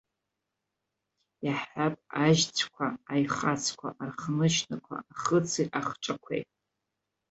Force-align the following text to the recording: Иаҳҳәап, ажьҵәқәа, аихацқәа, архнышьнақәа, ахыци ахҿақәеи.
Иаҳҳәап, 1.45 1.95
ажьҵәқәа, 2.23 2.87
аихацқәа, 3.13 3.89
архнышьнақәа, 4.03 4.95
ахыци 5.13 5.65
ахҿақәеи. 5.79 6.43